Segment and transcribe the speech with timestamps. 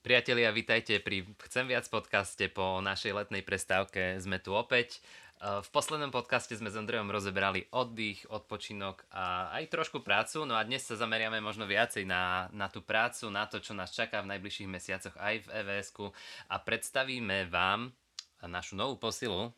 [0.00, 2.48] Priatelia, vítajte pri Chcem viac podcaste.
[2.48, 4.96] Po našej letnej prestávke sme tu opäť.
[5.44, 10.48] Eh, v poslednom podcaste sme s Andrejom rozebrali oddych, odpočinok a aj trošku prácu.
[10.48, 13.92] No a dnes sa zameriame možno viacej na, na tú prácu, na to, čo nás
[13.92, 16.08] čaká v najbližších mesiacoch aj v EVS-ku
[16.48, 17.92] a predstavíme vám
[18.40, 19.52] našu novú posilu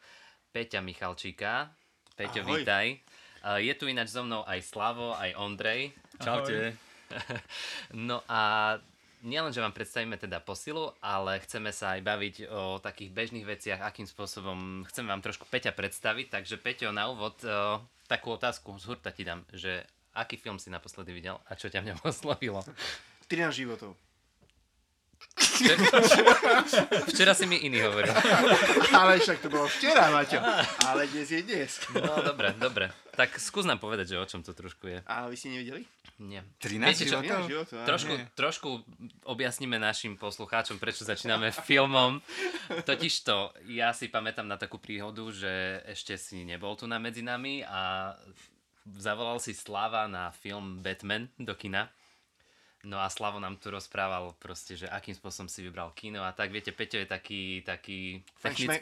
[0.50, 1.70] Peťa Michalčíka.
[2.18, 2.66] Peťo, Ahoj.
[2.66, 2.98] vítaj.
[3.46, 5.95] Eh, je tu ináč so mnou aj Slavo, aj Ondrej.
[6.18, 6.74] Čaute.
[8.11, 8.74] no a
[9.23, 13.80] nielen, že vám predstavíme teda posilu, ale chceme sa aj baviť o takých bežných veciach,
[13.80, 16.28] akým spôsobom chcem vám trošku Peťa predstaviť.
[16.28, 17.80] Takže Peťo, na úvod o,
[18.11, 21.80] takú otázku z hurta ti dám, že aký film si naposledy videl a čo ťa
[21.80, 22.61] v ňom oslovilo?
[23.30, 23.97] 13 životov.
[27.12, 28.12] Včera si mi iný hovoril.
[28.92, 30.38] Ale však to bolo včera, Maťo.
[30.84, 31.70] Ale dnes je dnes.
[31.96, 32.92] No, dobre, dobre.
[33.12, 34.98] Tak skús nám povedať, že o čom to trošku je.
[35.05, 35.84] A vy ste nevideli?
[36.22, 36.45] Nie.
[36.60, 37.18] 13 Viete, čo?
[37.18, 37.42] životov?
[37.50, 38.68] životov trošku, trošku
[39.27, 42.22] objasníme našim poslucháčom, prečo začíname filmom.
[42.86, 47.24] Totiž to, ja si pamätám na takú príhodu, že ešte si nebol tu na medzi
[47.24, 48.12] nami a
[48.98, 51.91] zavolal si Slava na film Batman do kina.
[52.83, 56.50] No a Slavo nám tu rozprával proste, že akým spôsobom si vybral kino a tak,
[56.50, 58.27] viete, Peťo je taký, taký...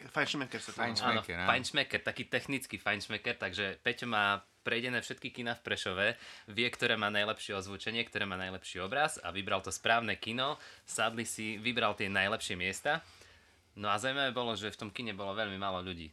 [0.09, 5.65] Fajnšmeker sa to Áno, fajnšmeker, taký technický fajnšmeker, takže Peťo má prejdené všetky kina v
[5.69, 6.07] Prešove,
[6.49, 10.57] vie, ktoré má najlepšie ozvučenie, ktoré má najlepší obraz a vybral to správne kino,
[10.89, 13.05] sadli si, vybral tie najlepšie miesta.
[13.77, 16.09] No a zaujímavé bolo, že v tom kine bolo veľmi málo ľudí.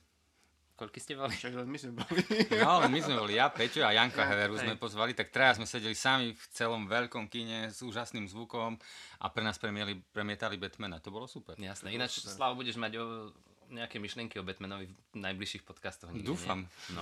[0.78, 1.34] Koľky ste boli?
[1.34, 2.22] Však my sme boli.
[2.62, 5.66] No, my sme boli, ja, Peťo a Janka ja, Heveru sme pozvali, tak traja sme
[5.66, 8.78] sedeli sami v celom veľkom kine s úžasným zvukom
[9.18, 11.02] a pre nás premieli, premietali Batmana.
[11.02, 11.58] To bolo super.
[11.58, 13.34] Jasné, ináč, Slavo, budeš mať o,
[13.74, 16.14] nejaké myšlienky o Batmanovi v najbližších podcastoch.
[16.14, 16.70] Nikdy, Dúfam.
[16.94, 17.02] No.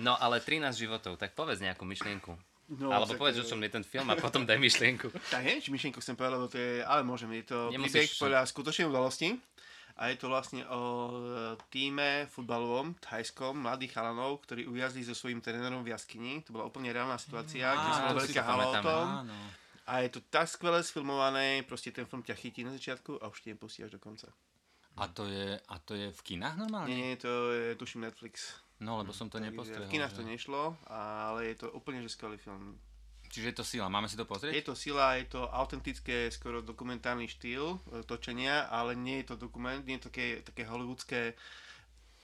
[0.00, 2.32] no, ale 13 životov, tak povedz nejakú myšlienku.
[2.70, 5.10] No, Alebo povedz, o čom je ten film a potom daj myšlienku.
[5.34, 7.92] Tak nie, či myšlienku chcem povedať, lebo to je, ale môžem, je to Nemusíš...
[7.92, 9.28] príbeh podľa skutočnej udalosti.
[9.96, 11.12] A je to vlastne o e,
[11.72, 16.46] týme futbalovom, thajskom, mladých chalanov, ktorí uviazli so svojím trénerom v jaskyni.
[16.46, 19.06] To bola úplne reálna situácia, mm, kde sa veľká hala o tom.
[19.26, 19.38] Áno.
[19.90, 23.42] A je to tak skvelé sfilmované, proste ten film ťa chytí na začiatku a už
[23.42, 24.30] ti nepustí až do konca.
[25.00, 26.92] A to je, a to je v kinách normálne?
[26.92, 28.60] Nie, nie, to je tuším Netflix.
[28.80, 29.88] No, lebo som to nepostrehol.
[29.88, 30.18] V kinách že...
[30.20, 32.80] to nešlo, ale je to úplne že skvelý film.
[33.30, 34.52] Čiže je to sila, máme si to pozrieť?
[34.58, 39.36] Je to sila, je to autentické, skoro dokumentárny štýl e, točenia, ale nie je to
[39.38, 41.38] dokument, nie je to také, také hollywoodské,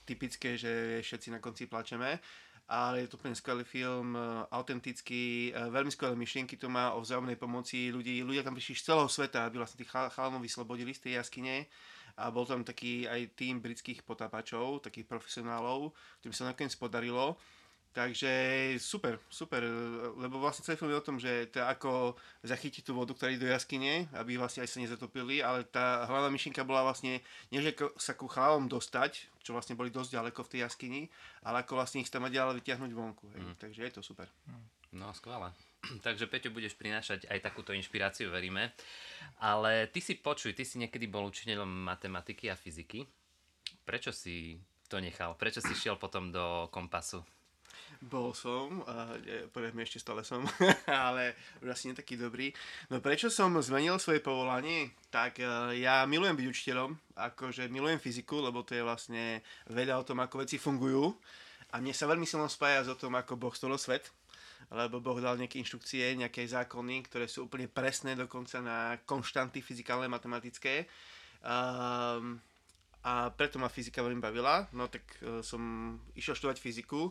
[0.03, 2.19] typické, že všetci na konci plačeme
[2.67, 4.19] ale je to úplne skvelý film, e,
[4.51, 8.19] autentický, e, veľmi skvelé myšlienky to má o vzájomnej pomoci ľudí.
[8.27, 11.63] Ľudia tam prišli z celého sveta, aby vlastne tých chalanov vyslobodili z tej jaskyne
[12.19, 17.39] a bol tam taký aj tým britských potápačov, takých profesionálov, ktorým sa nakoniec podarilo
[17.97, 18.29] Takže
[18.77, 19.65] super, super,
[20.21, 22.13] lebo vlastne celý film je o tom, že to ako
[22.45, 26.61] zachytiť tú vodu, ktorá do jaskyne, aby vlastne aj sa nezatopili, ale tá hlavná myšlienka
[26.61, 30.59] bola vlastne, nie že sa ku chalom dostať, čo vlastne boli dosť ďaleko v tej
[30.69, 31.01] jaskyni,
[31.41, 33.33] ale ako vlastne ich tam ďalej vyťahnuť vonku.
[33.33, 33.41] Hej.
[33.41, 33.55] Mm.
[33.65, 34.29] Takže je to super.
[34.93, 35.49] No, skvelé.
[36.05, 38.77] Takže Peťo, budeš prinášať aj takúto inšpiráciu, veríme.
[39.41, 43.09] Ale ty si počuj, ty si niekedy bol učiteľom matematiky a fyziky.
[43.89, 45.33] Prečo si to nechal?
[45.33, 47.25] Prečo si šiel potom do kompasu?
[48.03, 49.17] Bol som, a
[49.49, 50.45] podľa ešte stále som,
[51.07, 51.33] ale
[51.65, 52.53] už asi nie taký dobrý.
[52.93, 54.93] No prečo som zmenil svoje povolanie?
[55.09, 59.41] Tak uh, ja milujem byť učiteľom, akože milujem fyziku, lebo to je vlastne
[59.71, 61.09] veda o tom, ako veci fungujú.
[61.73, 64.13] A mne sa veľmi silno spája o tom, ako Boh stvoril svet
[64.67, 70.11] lebo Boh dal nejaké inštrukcie, nejaké zákony, ktoré sú úplne presné dokonca na konštanty fyzikálne,
[70.11, 70.83] matematické.
[71.39, 72.35] Um,
[73.07, 77.07] a preto ma fyzika veľmi bavila, no tak uh, som išiel študovať fyziku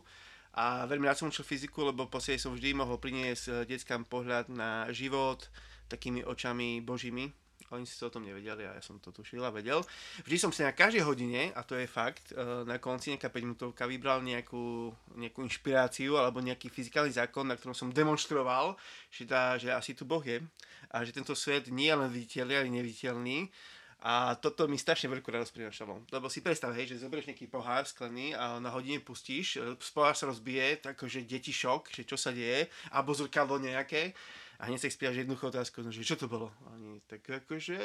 [0.56, 4.48] a veľmi rád som učil fyziku, lebo po som vždy mohol priniesť eh, deckám pohľad
[4.48, 5.44] na život
[5.92, 7.28] takými očami božími.
[7.74, 9.82] Oni si to o tom nevedeli a ja som to tušil a vedel.
[10.22, 13.44] Vždy som si na každej hodine, a to je fakt, eh, na konci nejaká 5
[13.44, 14.88] minútovka vybral nejakú,
[15.20, 18.80] nejakú inšpiráciu alebo nejaký fyzikálny zákon, na ktorom som demonstroval,
[19.12, 20.40] že, tá, že asi tu Boh je
[20.88, 23.52] a že tento svet nie je len viditeľný, ale neviditeľný
[24.06, 26.06] a toto mi strašne veľkú radosť prinašalo.
[26.14, 30.14] Lebo si predstav, hej, že zoberieš nejaký pohár sklený a na hodine pustíš, e, pohár
[30.14, 34.14] sa rozbije, tak že deti šok, že čo sa deje, alebo zrkadlo nejaké
[34.56, 36.52] a hneď sa ich spýtaš jednoduchú otázku, no, že čo to bolo?
[36.72, 37.76] Oni tak akože,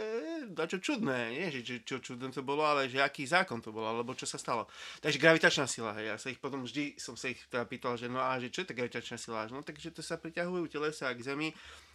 [0.56, 3.92] čo čudné, nie, že čo, čo čudné to bolo, ale že aký zákon to bolo,
[3.92, 4.72] alebo čo sa stalo.
[5.04, 8.08] Takže gravitačná sila, hej, ja sa ich potom vždy som sa ich teda pýtal, že
[8.08, 9.52] no a že čo je tá gravitačná sila?
[9.52, 11.52] No takže to sa priťahujú telesa k Zemi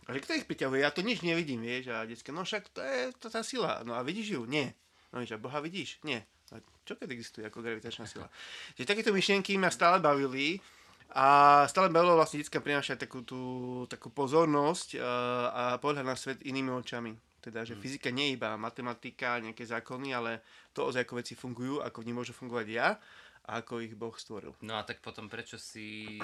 [0.07, 0.87] a že kto ich priťahuje?
[0.87, 1.91] Ja to nič nevidím, vieš.
[1.91, 3.83] A detské, no však to je to tá sila.
[3.83, 4.43] No a vidíš ju?
[4.47, 4.71] Nie.
[5.11, 5.99] No vieš, a Boha vidíš?
[6.07, 6.23] Nie.
[6.55, 8.31] A čo keď existuje ako gravitačná sila?
[8.79, 10.63] Že takéto myšlienky ma stále bavili
[11.15, 11.27] a
[11.71, 13.43] stále bavilo vlastne detská prinášať takú, tú,
[13.87, 15.13] takú pozornosť a,
[15.51, 17.15] a pohľad na svet inými očami.
[17.39, 20.43] Teda, že fyzika nie je iba matematika, nejaké zákony, ale
[20.75, 22.99] to ozaj ako veci fungujú, ako v nich môžu fungovať ja
[23.47, 24.51] a ako ich Boh stvoril.
[24.67, 26.19] No a tak potom prečo si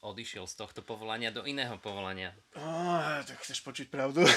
[0.00, 2.32] odišiel z tohto povolania do iného povolania?
[2.56, 4.24] Oh, tak chceš počuť pravdu?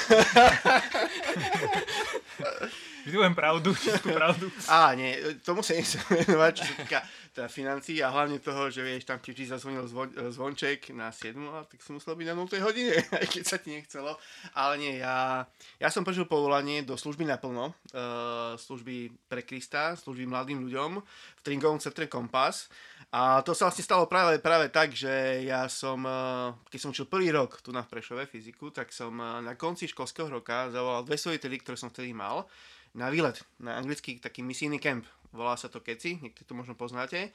[3.04, 4.48] Vždy len pravdu, čistú pravdu.
[4.72, 7.00] Á, nie, tomu sa nechcem venovať, čo sa týka
[7.36, 11.36] teda financií a hlavne toho, že vieš, tam ti vždy zazvonil zvon, zvonček na 7,
[11.52, 14.16] a tak som musel byť na 0 hodine, aj keď sa ti nechcelo.
[14.56, 15.44] Ale nie, ja,
[15.84, 21.42] ja som prežil povolanie do služby naplno, uh, služby pre Krista, služby mladým ľuďom v
[21.44, 22.72] Tringovom centre Kompas.
[23.12, 27.06] A to sa vlastne stalo práve, práve tak, že ja som, eh, keď som učil
[27.06, 31.18] prvý rok tu na Prešove fyziku, tak som eh, na konci školského roka zavolal dve
[31.20, 32.48] svoje tedy, ktoré som vtedy mal,
[32.94, 35.06] na výlet, na anglický taký misijný camp.
[35.34, 37.34] Volá sa to Keci, niektorí to možno poznáte.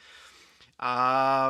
[0.78, 0.92] A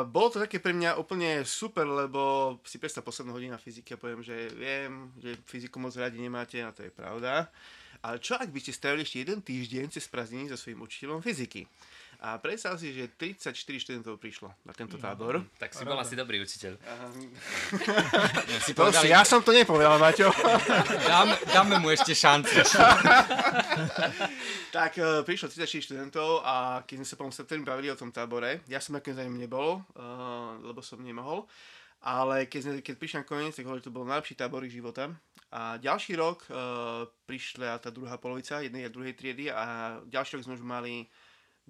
[0.09, 4.25] bolo to také pre mňa úplne super, lebo si predstav poslednú hodinu fyziky a poviem,
[4.25, 7.53] že viem, že fyziku moc radi nemáte a to je pravda.
[8.01, 11.69] Ale čo ak by ste strávili ešte jeden týždeň cez prázdniny so svojím učiteľom fyziky?
[12.19, 15.39] A predstav si, že 34 študentov prišlo na tento tábor.
[15.39, 16.75] Mm, tak si bol asi dobrý učiteľ.
[18.49, 20.35] Ja, si To povedali, si, ja som to nepovedal, Maťo.
[21.11, 22.59] dáme, dáme mu ešte šancu.
[24.75, 28.67] tak uh, prišlo 34 študentov a keď sme sa potom septembri bavili o tom tábore,
[28.67, 31.47] ja som nakoniec za ním nebol, uh, lebo som nemohol,
[32.03, 34.75] ale keď, sme, keď prišli na koniec, tak hovorili, že to bol najlepší tábor ich
[34.75, 35.15] života.
[35.55, 40.45] A ďalší rok uh, prišla tá druhá polovica jednej a druhej triedy a ďalší rok
[40.51, 41.07] sme už mali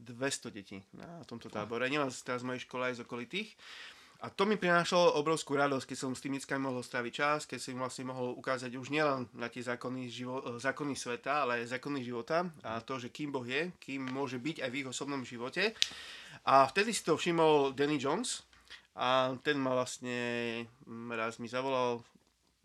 [0.05, 1.91] 200 detí na tomto tábore.
[1.91, 3.51] Nielen teraz z mojej školy, aj z okolitých.
[4.19, 7.59] A to mi prinášalo obrovskú radosť, keď som s tými deckami mohol stráviť čas, keď
[7.63, 11.79] som im vlastne mohol ukázať už nielen na tie zákony, živo, zákony sveta, ale aj
[11.79, 15.23] zákony života a to, že kým Boh je, kým môže byť aj v ich osobnom
[15.23, 15.71] živote.
[16.51, 18.43] A vtedy si to všimol Danny Jones
[18.99, 20.19] a ten ma vlastne
[20.67, 22.03] mm, raz mi zavolal,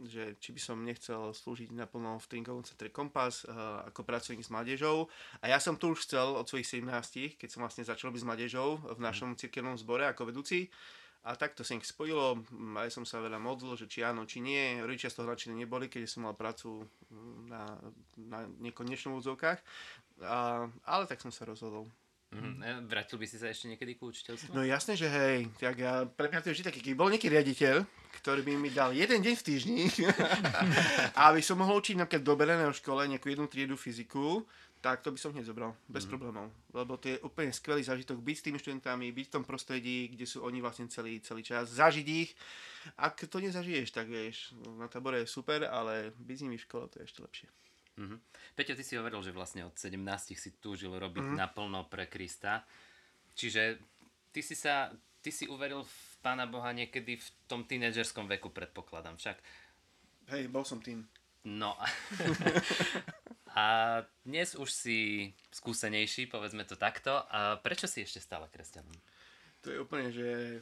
[0.06, 4.52] že či by som nechcel slúžiť naplno v Trinkovom centre Kompas uh, ako pracovník s
[4.52, 5.08] mládežou.
[5.42, 8.28] A ja som to už chcel od svojich 17, keď som vlastne začal byť s
[8.28, 10.68] mládežou v našom cirkevnom zbore ako vedúci.
[11.24, 14.28] A tak to sa ich spojilo, mm, aj som sa veľa modlil, že či áno,
[14.28, 14.84] či nie.
[14.84, 17.64] Rodičia z toho nadšení neboli, keď som mal prácu mm, na,
[18.28, 19.60] na nekonečnom úzovkách.
[20.84, 21.88] Ale tak som sa rozhodol.
[22.34, 22.90] Mm-hmm.
[22.90, 24.58] Vrátil by si sa ešte niekedy ku učiteľstvu?
[24.58, 25.48] No jasné, že hej.
[25.62, 27.86] Tak ja, pre mňa to je vždy taký, keď bol nejaký riaditeľ,
[28.22, 29.84] ktorý by mi dal jeden deň v týždni,
[31.30, 34.42] aby som mohol učiť napríklad do Beleného škole nejakú jednu triedu fyziku,
[34.84, 36.10] tak to by som hneď zobral, bez mm.
[36.12, 36.52] problémov.
[36.76, 40.28] Lebo to je úplne skvelý zážitok byť s tými študentami, byť v tom prostredí, kde
[40.28, 42.36] sú oni vlastne celý, celý čas, zažiť ich.
[43.00, 46.92] Ak to nezažiješ, tak vieš, na tabore je super, ale byť s nimi v škole
[46.92, 47.48] to je ešte lepšie.
[47.94, 48.20] Mm-hmm.
[48.58, 50.00] Peťo, ty si hovoril, že vlastne od 17
[50.34, 51.42] si túžil robiť mm-hmm.
[51.42, 52.66] naplno pre Krista.
[53.38, 53.78] Čiže
[54.34, 54.90] ty si sa,
[55.22, 59.38] ty si uveril v Pána Boha niekedy v tom tínedžerskom veku, predpokladám však.
[60.34, 61.06] Hej, bol som tým.
[61.44, 61.76] No.
[63.60, 63.66] a
[64.24, 67.28] dnes už si skúsenejší, povedzme to takto.
[67.30, 68.96] A prečo si ešte stále kresťanom?
[69.64, 70.60] To je úplne, že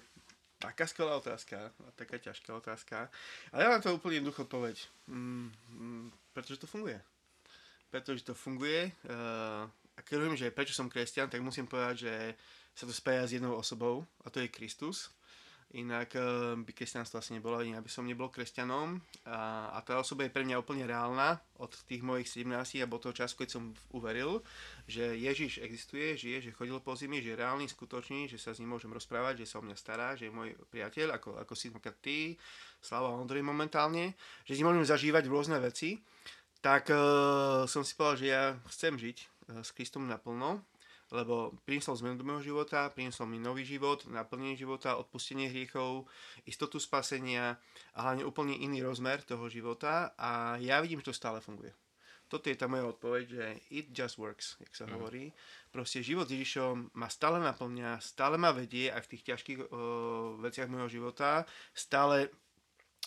[0.57, 3.09] taká skvelá otázka, taká ťažká otázka.
[3.53, 4.77] Ale ja mám to úplne jednoducho odpoveď.
[5.09, 6.97] Mm, mm, pretože to funguje
[7.91, 8.95] pretože to funguje.
[9.05, 12.13] Uh, a keď hovorím, že prečo som kresťan, tak musím povedať, že
[12.71, 15.11] sa to spája s jednou osobou a to je Kristus.
[15.71, 18.99] Inak uh, by kresťanstvo asi nebolo, ani aby som nebol kresťanom.
[19.23, 23.15] A, a tá osoba je pre mňa úplne reálna od tých mojich 17 alebo toho
[23.15, 24.43] času, keď som uveril,
[24.83, 28.59] že Ježiš existuje, žije, že chodil po zemi, že je reálny, skutočný, že sa s
[28.59, 31.71] ním môžem rozprávať, že sa o mňa stará, že je môj priateľ, ako, ako si
[32.03, 32.35] ty,
[32.83, 36.01] Slava Ondrej momentálne, že s ním môžem zažívať rôzne veci
[36.61, 39.27] tak uh, som si povedal, že ja chcem žiť uh,
[39.65, 40.61] s Kristom naplno,
[41.11, 46.07] lebo priniesol zmenu do môjho života, priniesol mi nový život, naplnenie života, odpustenie hriechov,
[46.47, 47.59] istotu spasenia
[47.91, 51.75] a hlavne úplne iný rozmer toho života a ja vidím, že to stále funguje.
[52.31, 54.91] Toto je tá moja odpoveď, že it just works, jak sa mm.
[54.95, 55.35] hovorí.
[55.67, 60.39] Proste život s Ježišom ma stále naplňa, stále ma vedie aj v tých ťažkých uh,
[60.39, 61.43] veciach môjho života,
[61.75, 62.31] stále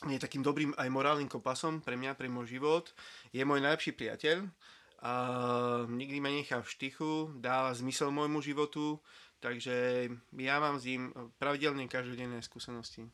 [0.02, 2.90] je takým dobrým aj morálnym kompasom pre mňa, pre môj život.
[3.30, 4.50] Je môj najlepší priateľ
[5.04, 5.12] a
[5.86, 8.98] nikdy ma nechá v štychu, dáva zmysel môjmu životu,
[9.38, 10.08] takže
[10.40, 13.04] ja mám s ním pravidelne každodenné skúsenosti.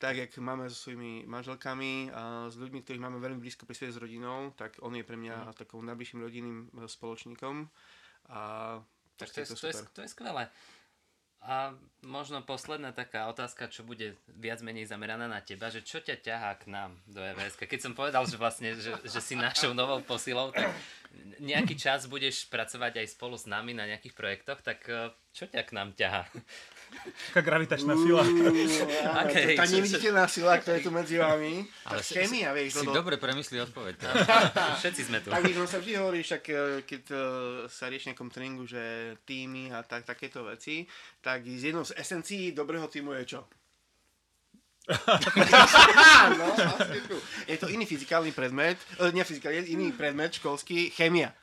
[0.00, 3.96] Tak, jak máme so svojimi manželkami a s ľuďmi, ktorých máme veľmi blízko pri s
[3.96, 5.54] rodinou, tak on je pre mňa mm.
[5.54, 6.58] takou najbližším rodinným
[6.88, 7.68] spoločníkom.
[8.34, 8.40] A
[9.14, 10.50] tak to, je, to, je, to je skvelé.
[11.44, 16.24] A možno posledná taká otázka, čo bude viac menej zameraná na teba, že čo ťa
[16.24, 17.60] ťahá k nám do EVS?
[17.60, 20.72] Keď som povedal, že vlastne, že, že si našou novou posilou, tak
[21.44, 25.68] nejaký čas budeš pracovať aj spolu s nami na nejakých projektoch, tak e, čo ťa
[25.68, 26.24] k nám ťahá?
[27.04, 28.24] Taká gravitačná sila.
[29.28, 31.68] Okay, tá neviditeľná sila, ktorá je tu medzi vami.
[31.84, 32.96] Ale si- chémia, vieš, Si lebo...
[32.96, 33.94] dobre premyslí odpoveď.
[34.00, 34.14] Teda.
[34.80, 35.28] Všetci sme tu.
[35.28, 36.56] Tak no sa vždy hovorí, však e,
[36.88, 37.16] keď e,
[37.68, 40.88] sa rieši nejakom tréningu, že týmy a tak, takéto veci,
[41.20, 43.40] tak z jednou z esencií dobrého týmu je čo?
[46.40, 47.16] no, vlastne tu.
[47.48, 51.36] Je to iný fyzikálny predmet, e, nie fyzikálny, iný predmet školský, chémia.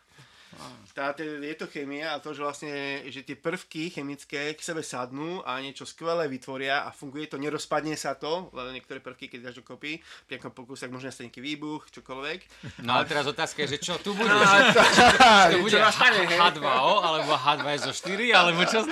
[0.92, 2.74] Tá, to- je to chémia a to, že vlastne,
[3.08, 7.96] že tie prvky chemické k sebe sadnú a niečo skvelé vytvoria a funguje to, nerozpadne
[7.96, 11.42] sa to, lebo niektoré prvky, keď dáš dokopy, pri nejakom pokuse, tak možno nastane nejaký
[11.42, 12.40] výbuch, čokoľvek.
[12.84, 14.28] No ale teraz otázka je, že čo tu bude?
[14.28, 14.82] No, to,
[15.56, 16.36] to bude čo nastane, hej?
[16.36, 18.84] H2O alebo H2SO4 alebo čo?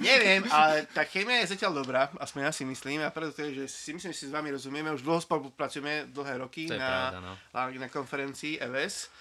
[0.00, 3.64] Neviem, ale tá chémia je zatiaľ dobrá, aspoň ja si myslím, a preto to je,
[3.64, 7.12] že si myslím, že si s vami rozumieme, už dlho spolupracujeme, dlhé roky To na,
[7.12, 7.32] pravda, no.
[7.84, 9.12] na konferencii EVS.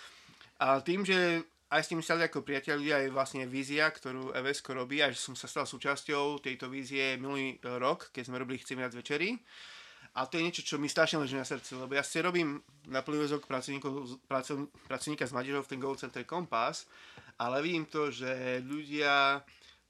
[0.56, 1.44] A tým, že
[1.76, 5.36] aj s tým stali ako priatelia, je vlastne vízia, ktorú EVS robí a že som
[5.36, 9.36] sa stal súčasťou tejto vízie minulý e, rok, keď sme robili Chcem viac večerí.
[10.16, 13.04] A to je niečo, čo mi strašne leží na srdci, lebo ja si robím na
[13.04, 16.88] pracov- pracovníka z mládežou v ten Gold Center Compass,
[17.36, 19.44] ale vidím to, že ľudia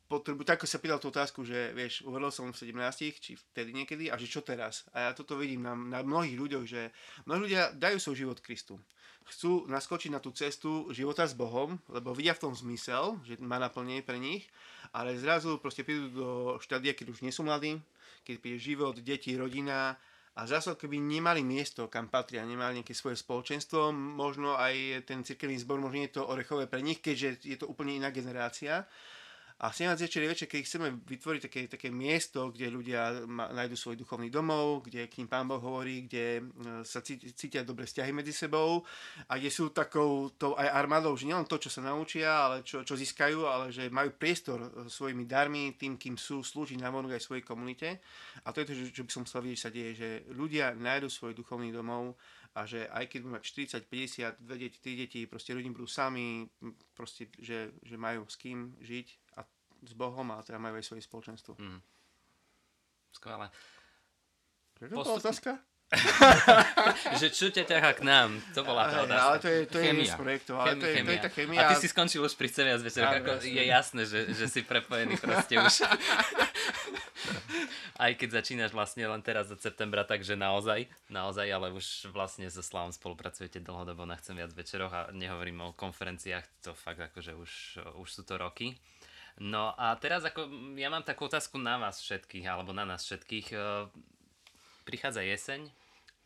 [0.10, 4.10] potrebujú, tak sa pýtal tú otázku, že vieš, uvedol som v 17, či vtedy niekedy,
[4.10, 4.90] a že čo teraz?
[4.98, 6.90] A ja toto vidím na, na mnohých ľuďoch, že
[7.30, 8.82] mnohí ľudia dajú svoj život Kristu.
[9.26, 13.58] Chcú naskočiť na tú cestu života s Bohom, lebo vidia v tom zmysel, že má
[13.58, 14.46] naplnenie pre nich,
[14.94, 16.30] ale zrazu proste prídu do
[16.62, 17.82] štádia, keď už nie sú mladí,
[18.22, 19.98] keď príde život, deti, rodina
[20.36, 25.56] a zase keby nemali miesto, kam patria, nemali nejaké svoje spoločenstvo, možno aj ten cirkevný
[25.64, 28.84] zbor, možno je to orechové pre nich, keďže je to úplne iná generácia.
[29.56, 33.96] A 17 večer je večer, keď chceme vytvoriť také, také miesto, kde ľudia nájdu svoj
[33.96, 38.36] duchovný domov, kde k ním Pán Boh hovorí, kde e, sa cítia, dobré vzťahy medzi
[38.36, 38.84] sebou
[39.32, 42.84] a kde sú takou tou aj armádou, že nielen to, čo sa naučia, ale čo,
[42.84, 47.24] čo získajú, ale že majú priestor e, svojimi darmi, tým, kým sú, slúžiť na aj
[47.24, 48.04] svojej komunite.
[48.44, 51.08] A to je to, že- čo by som chcel vidieť, sa deje, že ľudia nájdu
[51.08, 52.20] svoj duchovný domov
[52.56, 53.44] a že aj keď budú mať
[53.84, 56.48] 40, 50, dve deti, tri deti, proste ľudia budú sami,
[56.96, 59.44] proste, že, že majú s kým žiť a
[59.84, 61.60] s Bohom a teda majú aj svoje spoločenstvo.
[61.60, 61.80] Mm.
[63.12, 63.52] Skvelé.
[64.80, 65.52] Je to Postup- bola otázka?
[67.22, 68.42] Že ťa ťaha k nám?
[68.58, 69.22] To bola tá otázka.
[69.22, 71.60] ale to je, to je jeden z projektov, ale to je, to je tá chémia.
[71.62, 73.54] A ty si skončil už pri CVS večer, Áno, ako jasne.
[73.54, 75.86] je jasné, že, že si prepojený proste už.
[77.96, 82.60] Aj keď začínaš vlastne len teraz od septembra, takže naozaj, naozaj, ale už vlastne so
[82.60, 87.52] Slavom spolupracujete dlhodobo na Chcem viac večeroch a nehovorím o konferenciách, to fakt akože už,
[88.02, 88.76] už sú to roky.
[89.40, 90.48] No a teraz ako,
[90.80, 93.48] ja mám takú otázku na vás všetkých, alebo na nás všetkých.
[94.86, 95.66] E, Prichádza jeseň,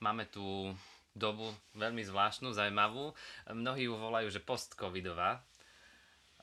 [0.03, 0.75] máme tu
[1.15, 3.15] dobu veľmi zvláštnu, zaujímavú.
[3.51, 5.39] Mnohí ju volajú, že post-covidová.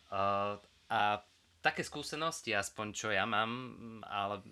[0.07, 0.57] Uh,
[0.89, 1.21] a
[1.61, 3.51] také skúsenosti, aspoň čo ja mám,
[4.07, 4.43] ale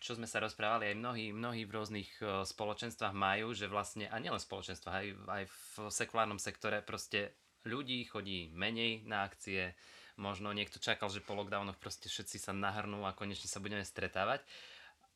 [0.00, 4.16] čo sme sa rozprávali, aj mnohí, mnohí v rôznych uh, spoločenstvách majú, že vlastne, a
[4.18, 7.36] nielen spoločenstvách, aj, aj v sekulárnom sektore proste
[7.68, 9.76] ľudí chodí menej na akcie,
[10.16, 14.42] možno niekto čakal, že po lockdownoch proste všetci sa nahrnú a konečne sa budeme stretávať.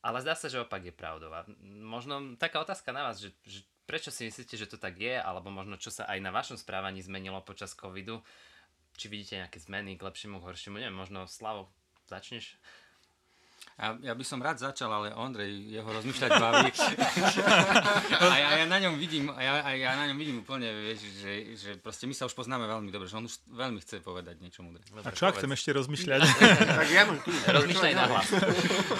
[0.04, 1.32] Ale zdá sa, že opak je pravdou.
[1.32, 5.14] A možno taká otázka na vás, že, že prečo si myslíte, že to tak je,
[5.16, 8.20] alebo možno čo sa aj na vašom správaní zmenilo počas covidu.
[8.96, 11.68] Či vidíte nejaké zmeny k lepšiemu, k horšiemu, neviem, možno Slavo,
[12.08, 12.56] začneš?
[13.76, 16.72] Ja, ja by som rád začal, ale Ondrej, jeho rozmýšľať baví.
[18.32, 21.04] a ja, ja, na ňom vidím, a ja, a ja na ňom vidím úplne, vieš,
[21.20, 24.40] že, že proste my sa už poznáme veľmi dobre, že on už veľmi chce povedať
[24.40, 24.80] niečo múdre.
[25.04, 26.20] A čo ak chcem ešte rozmýšľať?
[26.56, 27.20] Tak ja tu.
[27.60, 28.28] Rozmýšľaj na hlas.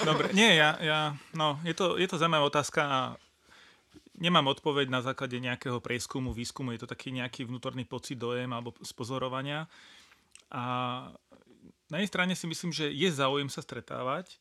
[0.05, 0.99] Dobre, nie, ja, ja
[1.33, 2.99] no, je to, je to zaujímavá otázka a
[4.21, 8.77] nemám odpoveď na základe nejakého prieskumu, výskumu, je to taký nejaký vnútorný pocit, dojem alebo
[8.85, 9.65] spozorovania.
[10.53, 10.63] A
[11.87, 14.39] na jednej strane si myslím, že je záujem sa stretávať,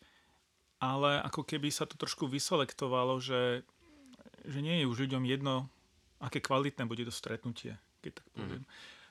[0.82, 3.64] ale ako keby sa to trošku vyselektovalo, že,
[4.44, 5.70] že nie je už ľuďom jedno,
[6.20, 8.64] aké kvalitné bude to stretnutie, keď tak poviem.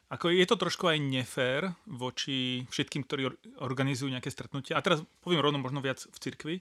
[0.05, 4.77] Ako je to trošku aj nefér voči všetkým, ktorí or- organizujú nejaké stretnutia.
[4.77, 6.55] A teraz poviem rovno možno viac v cirkvi,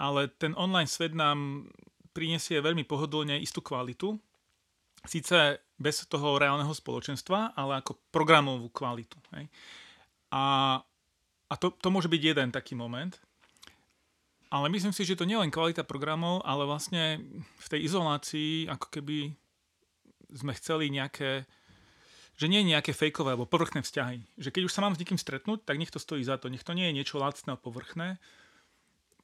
[0.00, 1.68] ale ten online svet nám
[2.16, 4.16] prinesie veľmi pohodlne istú kvalitu.
[5.04, 9.20] Síce bez toho reálneho spoločenstva, ale ako programovú kvalitu.
[9.36, 9.52] Hej.
[10.34, 10.44] A,
[11.46, 13.14] a to, to môže byť jeden taký moment.
[14.50, 18.86] Ale myslím si, že to nie len kvalita programov, ale vlastne v tej izolácii ako
[18.90, 19.34] keby
[20.34, 21.46] sme chceli nejaké,
[22.34, 24.26] že nie nejaké fejkové alebo povrchné vzťahy.
[24.38, 26.50] Že keď už sa mám s niekým stretnúť, tak nech to stojí za to.
[26.50, 28.18] Nech to nie je niečo lacné a povrchné.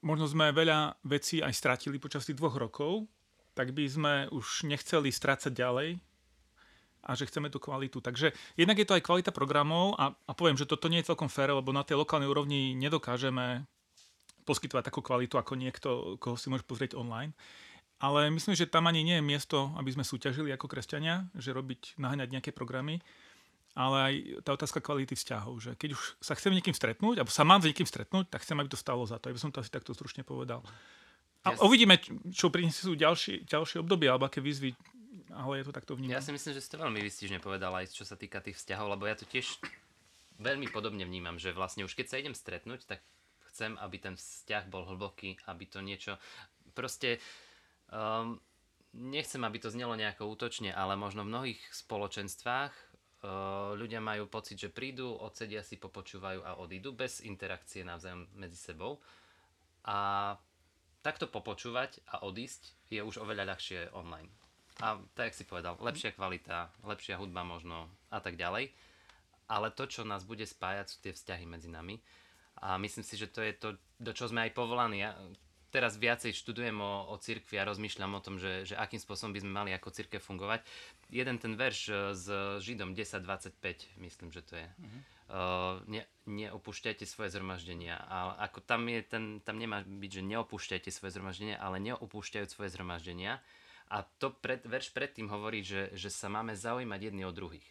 [0.02, 3.10] Možno sme veľa vecí aj stratili počas tých dvoch rokov,
[3.52, 5.88] tak by sme už nechceli strácať ďalej
[7.00, 8.00] a že chceme tú kvalitu.
[8.04, 11.32] Takže jednak je to aj kvalita programov a, a poviem, že toto nie je celkom
[11.32, 13.64] fér, lebo na tej lokálnej úrovni nedokážeme
[14.44, 15.88] poskytovať takú kvalitu ako niekto,
[16.18, 17.36] koho si môžeš pozrieť online.
[18.00, 22.00] Ale myslím, že tam ani nie je miesto, aby sme súťažili ako kresťania, že robiť,
[22.00, 23.04] naháňať nejaké programy,
[23.76, 27.44] ale aj tá otázka kvality vzťahov, že keď už sa chcem niekým stretnúť, alebo sa
[27.44, 29.30] mám s niekým stretnúť, tak chcem, aby to stalo za to.
[29.30, 30.64] By som to asi takto stručne povedal.
[31.40, 31.96] A ja uvidíme,
[32.34, 34.76] čo prinesú ďalšie, ďalšie obdobie, alebo aké výzvy,
[35.34, 36.16] ale je to takto vnímam.
[36.16, 39.10] Ja si myslím, že ste veľmi vystižne povedal aj čo sa týka tých vzťahov, lebo
[39.10, 39.58] ja to tiež
[40.38, 43.00] veľmi podobne vnímam, že vlastne už keď sa idem stretnúť, tak
[43.50, 46.16] chcem, aby ten vzťah bol hlboký, aby to niečo...
[46.70, 47.18] Proste
[47.90, 48.38] Um,
[48.94, 54.62] nechcem, aby to znelo nejako útočne, ale možno v mnohých spoločenstvách uh, ľudia majú pocit,
[54.62, 59.02] že prídu, odsedia si, popočúvajú a odídu bez interakcie navzájom medzi sebou.
[59.82, 60.38] A
[61.02, 64.30] takto popočúvať a odísť je už oveľa ľahšie online.
[64.80, 68.72] A tak, si povedal, lepšia kvalita, lepšia hudba možno a tak ďalej.
[69.50, 72.00] Ale to, čo nás bude spájať, sú tie vzťahy medzi nami.
[72.60, 73.68] A myslím si, že to je to,
[74.00, 75.04] do čo sme aj povolaní.
[75.04, 75.16] Ja,
[75.70, 79.40] teraz viacej študujem o, o cirkvi a rozmýšľam o tom, že, že akým spôsobom by
[79.40, 80.66] sme mali ako cirkev fungovať.
[81.08, 82.26] Jeden ten verš e, s
[82.60, 84.68] Židom 10.25, myslím, že to je.
[85.30, 88.02] Uh, ne, neopúšťajte svoje zhromaždenia.
[88.10, 92.74] A ako tam, je ten, tam nemá byť, že neopúšťajte svoje zhromaždenia, ale neopúšťajú svoje
[92.74, 93.38] zhromaždenia.
[93.90, 97.66] A to pred, verš predtým hovorí, že, že sa máme zaujímať jedni od druhých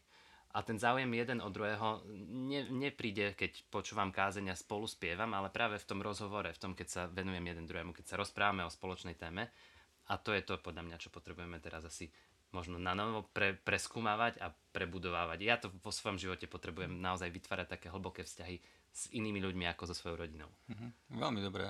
[0.49, 5.53] a ten záujem jeden od druhého ne, nepríde, keď počúvam kázeň a spolu spievam, ale
[5.53, 8.73] práve v tom rozhovore, v tom, keď sa venujem jeden druhému, keď sa rozprávame o
[8.73, 9.53] spoločnej téme.
[10.09, 12.09] A to je to podľa mňa, čo potrebujeme teraz asi
[12.49, 15.39] možno na novo pre, preskúmavať a prebudovávať.
[15.45, 18.57] Ja to vo svojom živote potrebujem naozaj vytvárať také hlboké vzťahy
[18.89, 20.49] s inými ľuďmi ako so svojou rodinou.
[20.67, 21.69] Mhm, veľmi dobre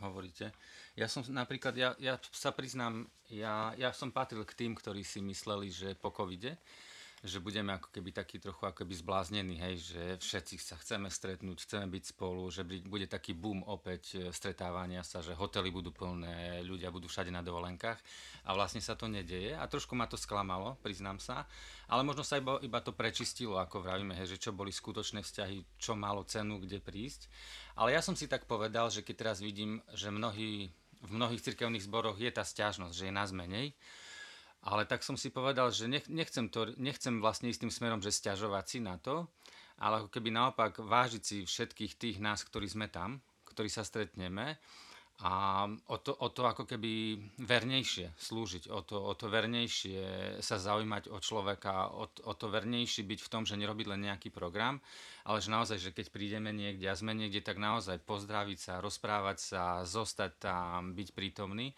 [0.00, 0.54] hovoríte.
[0.96, 5.20] Ja som napríklad, ja, ja sa priznám, ja, ja som patril k tým, ktorí si
[5.20, 6.56] mysleli, že po covide
[7.22, 11.62] že budeme ako keby taký trochu ako keby zbláznení, hej, že všetci sa chceme stretnúť,
[11.62, 16.66] chceme byť spolu, že bude taký boom opäť e, stretávania sa, že hotely budú plné,
[16.66, 18.02] ľudia budú všade na dovolenkách
[18.42, 21.46] a vlastne sa to nedeje a trošku ma to sklamalo, priznám sa,
[21.86, 25.78] ale možno sa iba, iba to prečistilo, ako vravíme, hej, že čo boli skutočné vzťahy,
[25.78, 27.30] čo malo cenu, kde prísť.
[27.78, 30.74] Ale ja som si tak povedal, že keď teraz vidím, že mnohí,
[31.06, 33.78] v mnohých cirkevných zboroch je tá stiažnosť, že je nás menej,
[34.62, 38.14] ale tak som si povedal, že nech, nechcem, to, nechcem vlastne ísť tým smerom, že
[38.14, 39.26] stiažovať si na to,
[39.82, 43.18] ale ako keby naopak vážiť si všetkých tých nás, ktorí sme tam,
[43.50, 44.62] ktorí sa stretneme
[45.22, 50.02] a o to, o to ako keby vernejšie slúžiť, o to, o to vernejšie
[50.42, 54.34] sa zaujímať o človeka, o, o to vernejšie byť v tom, že nerobiť len nejaký
[54.34, 54.82] program,
[55.22, 59.38] ale že naozaj, že keď prídeme niekde a sme niekde, tak naozaj pozdraviť sa, rozprávať
[59.38, 61.70] sa, zostať tam, byť prítomný.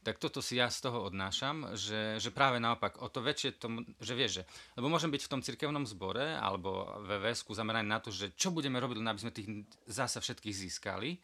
[0.00, 3.84] Tak toto si ja z toho odnášam, že, že práve naopak, o to väčšie to,
[4.00, 4.42] že vieš, že,
[4.80, 8.80] lebo môžem byť v tom cirkevnom zbore alebo VVS-ku zameraný na to, že čo budeme
[8.80, 11.20] robiť, aby sme tých zasa všetkých získali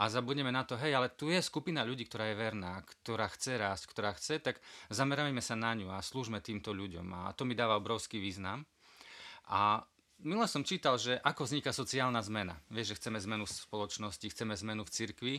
[0.00, 3.60] a zabudneme na to, hej, ale tu je skupina ľudí, ktorá je verná, ktorá chce
[3.60, 4.56] rásť, ktorá chce, tak
[4.88, 7.28] zamerajme sa na ňu a slúžme týmto ľuďom.
[7.28, 8.64] A to mi dáva obrovský význam.
[9.52, 9.84] A
[10.24, 12.56] Minule som čítal, že ako vzniká sociálna zmena.
[12.72, 15.34] Vieš, že chceme zmenu v spoločnosti, chceme zmenu v cirkvi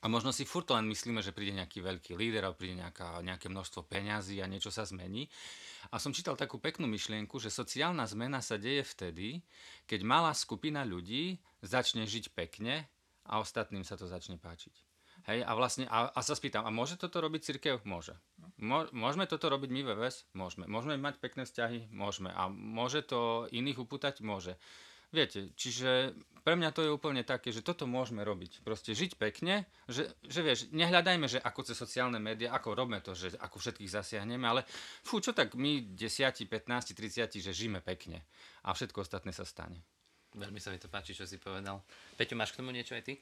[0.00, 3.52] a možno si furt len myslíme, že príde nejaký veľký líder a príde nejaká, nejaké
[3.52, 5.28] množstvo peňazí a niečo sa zmení.
[5.92, 9.44] A som čítal takú peknú myšlienku, že sociálna zmena sa deje vtedy,
[9.84, 12.88] keď malá skupina ľudí začne žiť pekne
[13.28, 14.72] a ostatným sa to začne páčiť.
[15.28, 17.84] Hej, a vlastne, a, a sa spýtam, a môže toto robiť církev?
[17.84, 18.16] Môže.
[18.96, 20.32] môžeme toto robiť my VVS?
[20.32, 20.64] Môžeme.
[20.64, 21.92] Môžeme mať pekné vzťahy?
[21.92, 22.32] Môžeme.
[22.32, 24.24] A môže to iných upútať?
[24.24, 24.56] Môže.
[25.10, 28.64] Viete, čiže pre mňa to je úplne také, že toto môžeme robiť.
[28.64, 33.12] Proste žiť pekne, že, že vieš, nehľadajme, že ako cez sociálne médiá, ako robíme to,
[33.12, 34.64] že ako všetkých zasiahneme, ale
[35.04, 38.24] fú, čo tak my 10, 15, 30, že žijeme pekne
[38.64, 39.82] a všetko ostatné sa stane.
[40.30, 41.82] Veľmi sa mi to páči, čo si povedal.
[42.14, 43.18] Peťo, máš k tomu niečo aj ty?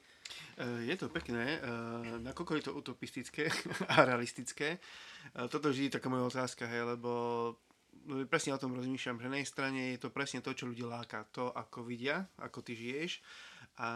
[0.61, 3.49] Uh, je to pekné, uh, nakoľko je to utopistické
[3.97, 4.77] a realistické.
[5.33, 7.09] Uh, toto je taká moja otázka, hej, lebo
[8.29, 11.27] presne o tom rozmýšľam, že na jednej strane je to presne to, čo ľudí láka.
[11.37, 13.21] To, ako vidia, ako ty žiješ
[13.79, 13.89] a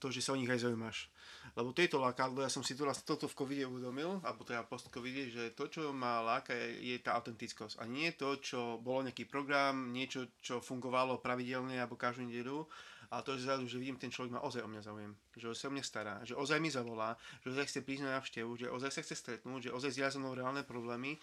[0.00, 1.12] to, že sa o nich aj zaujímaš.
[1.52, 4.64] Lebo to je lákadlo, ja som si to vlastne toto v covide uvedomil, alebo teda
[4.64, 7.82] post-covide, že to, čo ma láka, je, je tá autentickosť.
[7.82, 12.64] A nie to, čo bolo nejaký program, niečo, čo fungovalo pravidelne alebo každú nedelu,
[13.10, 15.66] ale to, že zrazu, že vidím, ten človek má ozaj o mňa záujem, že sa
[15.68, 18.90] o mňa stará, že ozaj mi zavolá, že ozaj chce prísť na návštevu, že ozaj
[18.94, 21.18] sa chce stretnúť, že ozaj zdieľa reálne problémy.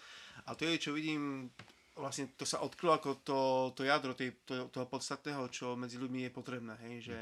[0.46, 1.48] A to je, čo vidím,
[1.98, 3.40] vlastne to sa odkrylo ako to,
[3.74, 7.18] to jadro tej, to, toho podstatného, čo medzi ľuďmi je potrebné, hej, že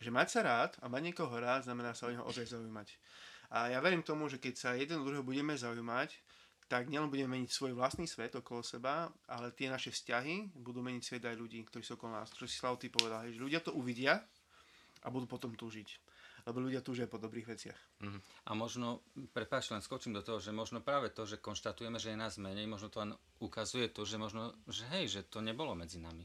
[0.00, 2.88] že mať sa rád a mať niekoho rád znamená sa o neho ozaj zaujímať.
[3.52, 6.16] A ja verím tomu, že keď sa jeden druhého budeme zaujímať,
[6.70, 11.02] tak nielen budeme meniť svoj vlastný svet okolo seba, ale tie naše vzťahy budú meniť
[11.02, 12.30] svet aj ľudí, ktorí sú okolo nás.
[12.32, 14.22] Čo si Slav ty povedal, že ľudia to uvidia
[15.04, 15.88] a budú potom túžiť.
[16.46, 17.80] Lebo ľudia túžia po dobrých veciach.
[18.46, 22.18] A možno, prepáč, len skočím do toho, že možno práve to, že konštatujeme, že je
[22.18, 26.00] nás menej, možno to len ukazuje to, že možno, že hej, že to nebolo medzi
[26.00, 26.24] nami.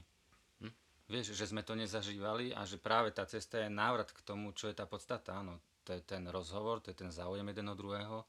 [0.63, 0.73] Hm?
[1.11, 4.71] Vieš, že sme to nezažívali a že práve tá cesta je návrat k tomu, čo
[4.71, 5.59] je tá podstata, áno.
[5.85, 8.25] To je ten rozhovor, to je ten záujem jeden od druhého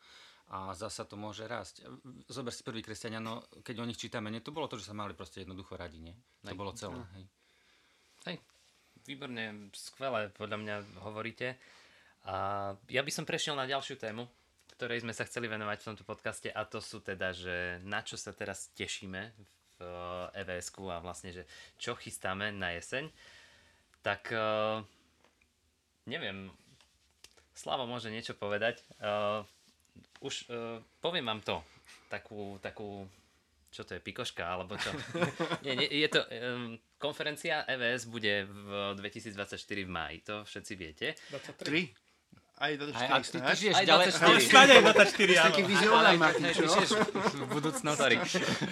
[0.46, 1.82] a zasa to môže rásť.
[2.30, 4.94] Zober si prvý kresťania, no keď o nich čítame, nie to bolo to, že sa
[4.94, 6.14] mali proste jednoducho radi, nie?
[6.46, 6.58] To Hej.
[6.58, 7.24] bolo celé, hej.
[8.30, 8.36] Hej,
[9.06, 11.54] výborne, skvelé podľa mňa hovoríte.
[12.26, 14.26] A ja by som prešiel na ďalšiu tému,
[14.74, 18.18] ktorej sme sa chceli venovať v tomto podcaste a to sú teda, že na čo
[18.18, 19.32] sa teraz tešíme
[19.76, 19.80] v
[20.34, 21.46] evs a vlastne, že
[21.78, 23.08] čo chystáme na jeseň.
[24.02, 24.82] Tak uh,
[26.10, 26.50] neviem,
[27.56, 28.84] Slavo môže niečo povedať.
[29.00, 29.40] Uh,
[30.20, 30.44] už
[31.00, 31.56] poviem vám to,
[32.12, 33.08] takú, takú
[33.72, 34.88] čo to je, pikoška, alebo čo?
[35.64, 41.06] nie, nie, je to, um, konferencia EVS bude v 2024 v máji, to všetci viete.
[41.60, 42.06] 3?
[42.56, 44.24] Aj do A, a 4 ty, ty žiješ Aj ďalej, 24.
[44.24, 45.68] ale, Snáď aj 24, Taký áno.
[45.68, 46.64] vizionár, ale, Martin, ty čo?
[47.36, 48.00] v budúcnosti.
[48.00, 48.16] Sorry.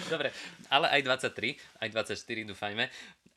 [0.09, 0.29] Dobre,
[0.73, 2.85] ale aj 23, aj 24 dúfajme.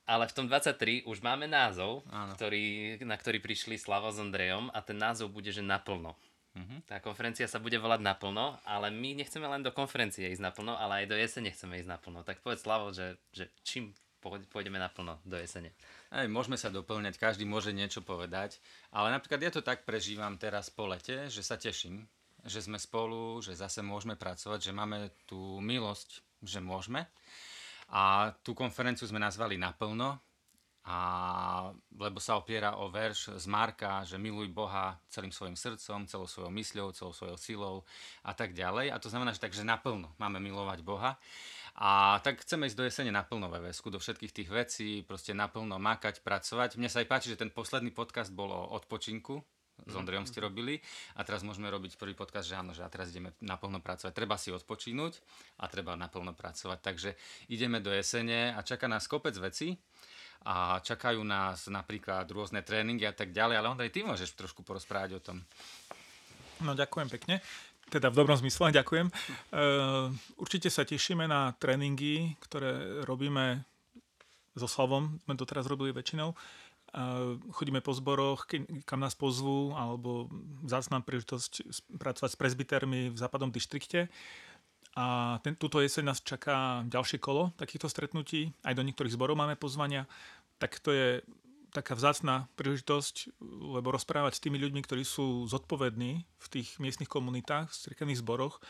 [0.09, 2.33] Ale v tom 23 už máme názov, Áno.
[2.33, 6.17] ktorý, na ktorý prišli Slavo s Ondrejom a ten názov bude, že naplno.
[6.57, 6.89] Mhm.
[6.89, 11.05] Tá konferencia sa bude volať naplno, ale my nechceme len do konferencie ísť naplno, ale
[11.05, 12.25] aj do jesene chceme ísť naplno.
[12.25, 15.75] Tak povedz Slavo, že, že čím pôjdeme naplno do jesene.
[16.11, 18.59] Hej, môžeme sa doplňať, každý môže niečo povedať,
[18.91, 22.07] ale napríklad ja to tak prežívam teraz po lete, že sa teším,
[22.45, 27.07] že sme spolu, že zase môžeme pracovať, že máme tú milosť, že môžeme.
[27.89, 30.21] A tú konferenciu sme nazvali Naplno,
[30.89, 31.69] a,
[32.01, 36.49] lebo sa opiera o verš z Marka, že miluj Boha celým svojim srdcom, celou svojou
[36.49, 37.77] mysľou, celou svojou silou
[38.25, 38.89] a tak ďalej.
[38.89, 41.21] A to znamená, že takže naplno máme milovať Boha.
[41.79, 46.27] A tak chceme ísť do jesene naplno VVSku, do všetkých tých vecí, proste naplno makať,
[46.27, 46.75] pracovať.
[46.75, 49.39] Mne sa aj páči, že ten posledný podcast bol o odpočinku,
[49.87, 50.83] s Ondrejom ste robili
[51.15, 54.11] a teraz môžeme robiť prvý podcast, že áno, že a teraz ideme naplno pracovať.
[54.11, 55.13] Treba si odpočínuť
[55.63, 56.79] a treba naplno pracovať.
[56.83, 57.11] Takže
[57.55, 59.79] ideme do jesene a čaká nás kopec vecí
[60.43, 65.11] a čakajú nás napríklad rôzne tréningy a tak ďalej, ale Ondrej, ty môžeš trošku porozprávať
[65.19, 65.47] o tom.
[66.59, 67.39] No ďakujem pekne.
[67.89, 69.09] Teda v dobrom zmysle, ďakujem.
[69.09, 73.65] Uh, určite sa tešíme na tréningy, ktoré robíme
[74.59, 76.37] so Slavom, sme to teraz robili väčšinou.
[76.89, 78.49] Uh, chodíme po zboroch,
[78.89, 80.29] kam nás pozvú, alebo
[80.65, 81.53] vzácnám príležitosť
[82.01, 84.09] pracovať s prezbitermi v západnom dištrikte.
[84.99, 88.51] A ten, túto jeseň nás čaká ďalšie kolo takýchto stretnutí.
[88.67, 90.11] Aj do niektorých zborov máme pozvania.
[90.59, 91.23] Tak to je
[91.73, 97.69] taká vzácná príležitosť, lebo rozprávať s tými ľuďmi, ktorí sú zodpovední v tých miestnych komunitách,
[97.69, 98.61] v cirkevných zboroch,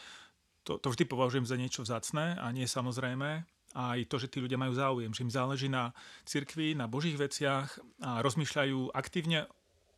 [0.69, 3.47] to, to vždy považujem za niečo vzácné a nie samozrejme.
[3.77, 7.17] A aj to, že tí ľudia majú záujem, že im záleží na cirkvi, na božích
[7.17, 9.49] veciach a rozmýšľajú aktívne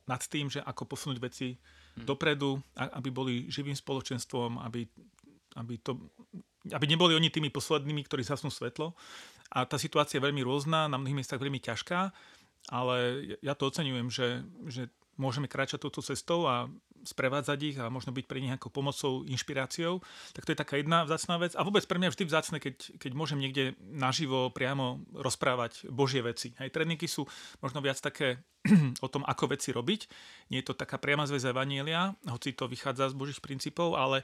[0.07, 1.59] nad tým, že ako posunúť veci
[1.95, 4.87] dopredu, a- aby boli živým spoločenstvom, aby,
[5.59, 5.99] aby, to,
[6.71, 8.95] aby neboli oni tými poslednými, ktorí zasnú svetlo.
[9.51, 12.15] A tá situácia je veľmi rôzna, na mnohých miestach veľmi ťažká,
[12.69, 14.83] ale ja- to oceňujem, že, že
[15.17, 16.69] môžeme kráčať touto cestou a
[17.05, 20.05] sprevádzať ich a možno byť pre nich ako pomocou, inšpiráciou.
[20.37, 21.57] Tak to je taká jedna vzácná vec.
[21.57, 26.53] A vôbec pre mňa vždy vzácne, keď, keď môžem niekde naživo priamo rozprávať Božie veci.
[26.61, 27.25] Hej, tréningy sú
[27.65, 28.45] možno viac také
[29.05, 30.01] o tom, ako veci robiť.
[30.53, 34.21] Nie je to taká priama zväz Evanielia, hoci to vychádza z Božích princípov, ale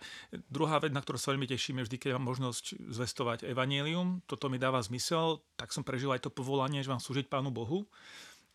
[0.52, 4.20] druhá vec, na ktorú sa veľmi teším, je vždy, keď mám možnosť zvestovať Evanielium.
[4.28, 7.88] Toto mi dáva zmysel, tak som prežil aj to povolanie, že mám slúžiť Pánu Bohu.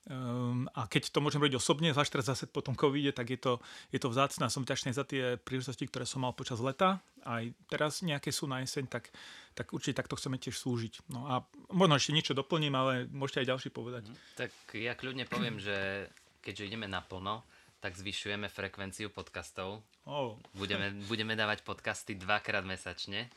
[0.10, 3.38] Um, a keď to môžem robiť osobne, zvlášť teraz zase po tom covide, tak je
[3.38, 3.62] to,
[3.94, 4.50] je to vzácne.
[4.50, 6.98] Som vďačný za tie príležitosti, ktoré som mal počas leta.
[7.22, 9.14] Aj teraz nejaké sú na jeseň, tak,
[9.54, 11.06] tak určite takto chceme tiež slúžiť.
[11.14, 14.10] No a možno ešte niečo doplním, ale môžete aj ďalší povedať.
[14.42, 16.10] Tak ja kľudne poviem, že
[16.42, 17.46] keďže ideme naplno,
[17.78, 19.86] tak zvyšujeme frekvenciu podcastov.
[20.10, 23.30] Oh, Budeme, budeme dávať podcasty dvakrát mesačne.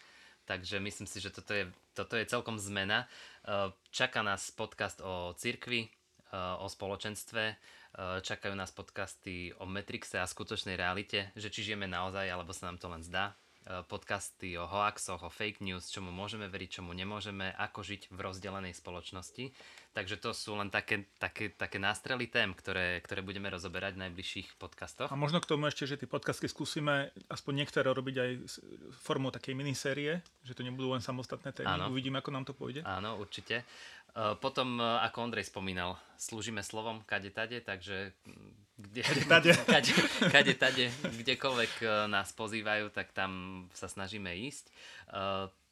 [0.44, 1.64] Takže myslím si, že toto je,
[1.96, 3.09] toto je celkom zmena.
[3.48, 5.88] Eh, Čaká nás podcast o cirkvi,
[6.61, 7.57] o spoločenstve, eh,
[8.20, 12.79] čakajú nás podcasty o Metrixe a skutočnej realite, že či žijeme naozaj, alebo sa nám
[12.83, 13.38] to len zdá.
[13.64, 18.18] Eh, Podcasty o hoaxoch, o fake news, čomu môžeme veriť, čomu nemôžeme, ako žiť v
[18.20, 19.57] rozdelenej spoločnosti.
[19.96, 24.61] Takže to sú len také, také, také nástrely tém, ktoré, ktoré budeme rozoberať v najbližších
[24.61, 25.09] podcastoch.
[25.09, 28.31] a možno k tomu ešte, že tie podcasty skúsime aspoň niektoré robiť aj
[29.00, 31.81] formou takej minisérie, že to nebudú len samostatné témy.
[31.81, 31.88] Áno.
[31.88, 32.85] Uvidíme, ako nám to pôjde.
[32.85, 33.64] Áno, určite.
[34.12, 39.51] E, Potom, e, ako Ondrej spomínal, slúžime slovom kade tade, takže mm, kde, tade.
[39.75, 39.93] kade,
[40.31, 44.67] kade tade, kdekoľvek e, nás pozývajú, tak tam sa snažíme ísť.
[44.67, 44.73] E,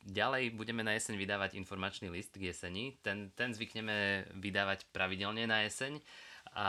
[0.03, 2.99] Ďalej budeme na jeseň vydávať informačný list k jeseni.
[3.07, 6.03] Ten, ten zvykneme vydávať pravidelne na jeseň
[6.59, 6.69] a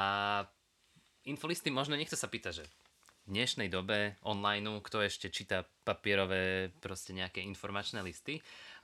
[1.25, 2.61] infolisty, možno niekto sa pýta, že
[3.25, 8.37] v dnešnej dobe online, kto ešte číta papierové proste nejaké informačné listy,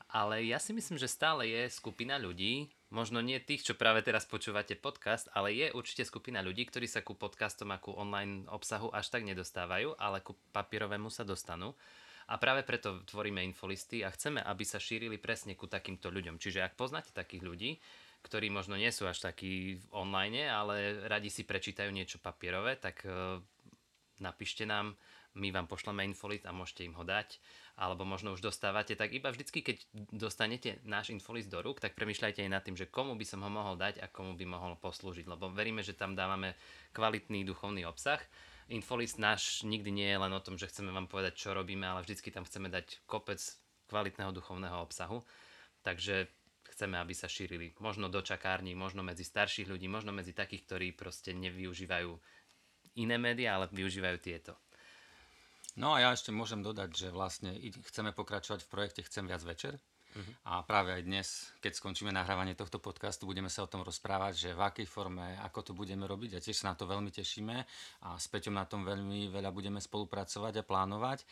[0.10, 4.26] ale ja si myslím, že stále je skupina ľudí, možno nie tých, čo práve teraz
[4.26, 8.90] počúvate podcast, ale je určite skupina ľudí, ktorí sa ku podcastom a ku online obsahu
[8.90, 11.78] až tak nedostávajú, ale ku papierovému sa dostanú.
[12.30, 16.38] A práve preto tvoríme infolisty a chceme, aby sa šírili presne ku takýmto ľuďom.
[16.38, 17.72] Čiže ak poznáte takých ľudí,
[18.22, 23.42] ktorí možno nie sú až takí online, ale radi si prečítajú niečo papierové, tak uh,
[24.22, 24.94] napíšte nám,
[25.40, 27.40] my vám pošleme infolist a môžete im ho dať
[27.80, 32.44] alebo možno už dostávate, tak iba vždycky, keď dostanete náš infolist do rúk, tak premyšľajte
[32.44, 35.24] aj nad tým, že komu by som ho mohol dať a komu by mohol poslúžiť,
[35.24, 36.60] lebo veríme, že tam dávame
[36.92, 38.20] kvalitný duchovný obsah.
[38.68, 42.04] Infolist náš nikdy nie je len o tom, že chceme vám povedať, čo robíme, ale
[42.04, 43.40] vždycky tam chceme dať kopec
[43.88, 45.24] kvalitného duchovného obsahu.
[45.80, 46.28] Takže
[46.76, 50.88] chceme, aby sa šírili možno do čakární, možno medzi starších ľudí, možno medzi takých, ktorí
[50.94, 52.12] proste nevyužívajú
[53.00, 54.54] iné médiá, ale využívajú tieto.
[55.80, 57.56] No a ja ešte môžem dodať, že vlastne
[57.88, 59.80] chceme pokračovať v projekte Chcem viac večer.
[60.10, 60.34] Uh-huh.
[60.50, 61.28] A práve aj dnes,
[61.62, 65.70] keď skončíme nahrávanie tohto podcastu, budeme sa o tom rozprávať, že v akej forme, ako
[65.70, 67.56] to budeme robiť a tiež sa na to veľmi tešíme
[68.04, 71.24] a s Peťom na tom veľmi veľa budeme spolupracovať a plánovať.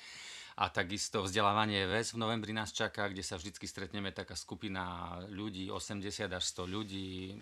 [0.58, 5.70] A takisto vzdelávanie VES v novembri nás čaká, kde sa vždy stretneme taká skupina ľudí,
[5.70, 6.02] 80
[6.34, 7.38] až 100 ľudí.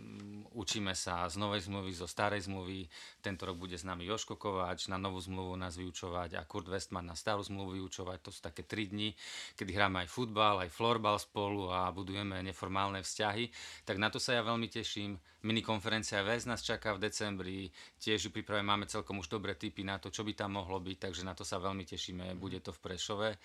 [0.51, 2.91] Učíme sa z novej zmluvy, zo starej zmluvy.
[3.23, 7.07] Tento rok bude s nami Joško Kováč na novú zmluvu nás vyučovať a Kurt Westman
[7.07, 8.19] na starú zmluvu vyučovať.
[8.19, 9.15] To sú také 3 dni,
[9.55, 13.47] kedy hráme aj futbal, aj florbal spolu a budujeme neformálne vzťahy.
[13.87, 15.15] Tak na to sa ja veľmi teším.
[15.45, 17.69] Minikonferencia VES nás čaká v decembri.
[18.01, 20.97] Tiež ju pripravujeme, máme celkom už dobré tipy na to, čo by tam mohlo byť,
[20.97, 22.33] takže na to sa veľmi tešíme.
[22.33, 23.37] Bude to v Prešove.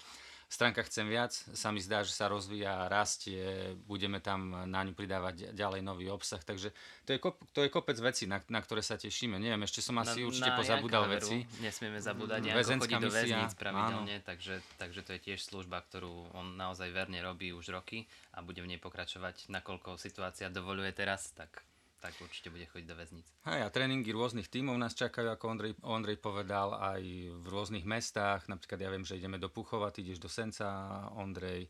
[0.49, 5.53] Stránka Chcem viac sa mi zdá, že sa rozvíja, rastie, budeme tam na ňu pridávať
[5.53, 6.73] ďalej nový obsah, takže
[7.05, 9.37] to je, kop, to je kopec vecí, na, na ktoré sa tešíme.
[9.37, 11.45] Neviem, ešte som asi na, určite na pozabudal veci.
[11.61, 16.57] Nesmieme zabúdať, Janko chodí do väzníc pravidelne, takže, takže to je tiež služba, ktorú on
[16.57, 21.69] naozaj verne robí už roky a bude v nej pokračovať, nakoľko situácia dovoluje teraz, tak
[22.01, 23.27] tak určite bude chodiť do väznic.
[23.45, 27.03] Hej, a tréningy rôznych tímov nás čakajú, ako Ondrej, Ondrej povedal, aj
[27.37, 28.49] v rôznych mestách.
[28.49, 30.67] Napríklad ja viem, že ideme do Puchova, ty ideš do Senca,
[31.15, 31.69] Ondrej.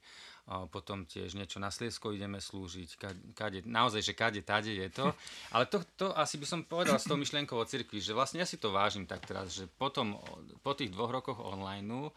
[0.50, 2.90] A potom tiež niečo na Sliesko ideme slúžiť.
[3.34, 5.10] Kade, naozaj, že kade, tade je to.
[5.54, 8.46] Ale to, to asi by som povedal s tou myšlienkou o cirkvi, že vlastne ja
[8.46, 10.18] si to vážim tak teraz, že potom,
[10.62, 12.10] po tých dvoch rokoch online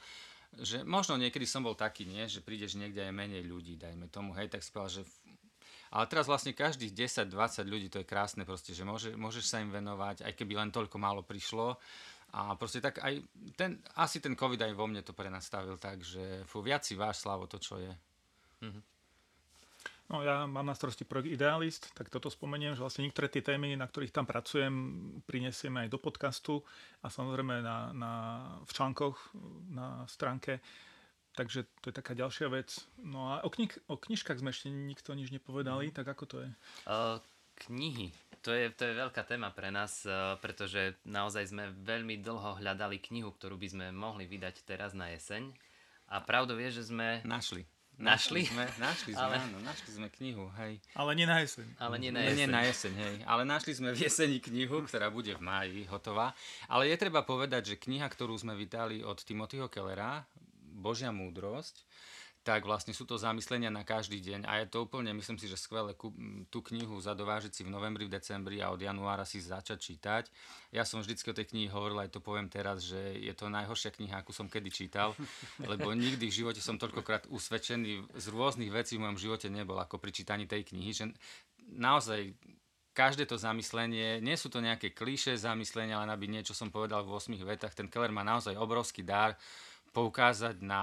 [0.53, 4.37] že možno niekedy som bol taký, nie, že prídeš niekde aj menej ľudí, dajme tomu,
[4.37, 5.03] hej, tak si povedal, že
[5.93, 9.69] ale teraz vlastne každých 10-20 ľudí, to je krásne proste, že môže, môžeš sa im
[9.69, 11.77] venovať, aj keby len toľko málo prišlo.
[12.33, 13.21] A proste tak aj
[13.53, 17.21] ten, asi ten COVID aj vo mne to prenastavil tak, že fú, viac si váš
[17.21, 17.93] slavo to, čo je.
[18.65, 18.83] Mm-hmm.
[20.09, 23.77] No ja mám na starosti projekt Idealist, tak toto spomeniem, že vlastne niektoré tie témy,
[23.77, 24.73] na ktorých tam pracujem,
[25.29, 26.65] prinesieme aj do podcastu
[27.05, 28.13] a samozrejme na, na,
[28.65, 29.15] v článkoch
[29.69, 30.57] na stránke
[31.33, 32.77] Takže to je taká ďalšia vec.
[33.01, 35.95] No a o, knih- o knižkách sme ešte nikto nič nepovedali, mm.
[35.97, 36.49] tak ako to je?
[36.85, 37.17] Uh,
[37.65, 38.13] knihy.
[38.45, 43.01] To je, to je veľká téma pre nás, uh, pretože naozaj sme veľmi dlho hľadali
[43.01, 45.49] knihu, ktorú by sme mohli vydať teraz na jeseň.
[46.13, 47.25] A pravdou je, že sme...
[47.25, 47.65] Našli.
[47.93, 48.49] Našli?
[48.49, 49.35] Našli sme, našli sme, ale...
[49.37, 50.81] áno, našli sme knihu, hej.
[50.97, 51.67] Ale nie na jeseň.
[51.77, 52.37] Ale nie na jeseň.
[52.37, 53.15] Nie na jeseň, hej.
[53.21, 56.33] Ale našli sme v jeseni knihu, ktorá bude v máji hotová.
[56.65, 60.25] Ale je treba povedať, že kniha, ktorú sme vydali od Timothyho Kellera,
[60.73, 61.85] Božia múdrosť,
[62.43, 65.55] tak vlastne sú to zamyslenia na každý deň a je to úplne, myslím si, že
[65.55, 65.95] skvelé
[66.51, 70.23] tú knihu zadovážiť si v novembri, v decembri a od januára si začať čítať.
[70.75, 73.95] Ja som vždycky o tej knihe hovoril, aj to poviem teraz, že je to najhoršia
[73.95, 75.15] kniha, akú som kedy čítal,
[75.71, 79.95] lebo nikdy v živote som toľkokrát usvedčený z rôznych vecí v mojom živote nebol ako
[79.95, 81.15] pri čítaní tej knihy, že
[81.71, 82.35] naozaj
[82.91, 87.15] každé to zamyslenie, nie sú to nejaké klíše zamyslenia, len aby niečo som povedal v
[87.15, 89.33] 8 vetách, ten Keller má naozaj obrovský dar
[89.93, 90.81] poukázať na